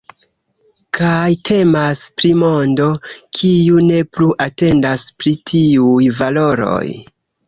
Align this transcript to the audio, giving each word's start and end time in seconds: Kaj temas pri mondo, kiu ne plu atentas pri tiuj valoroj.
Kaj 0.99 1.33
temas 1.49 1.99
pri 2.21 2.31
mondo, 2.43 2.87
kiu 3.39 3.81
ne 3.89 3.99
plu 4.17 4.29
atentas 4.47 5.05
pri 5.21 5.35
tiuj 5.53 6.09
valoroj. 6.21 6.83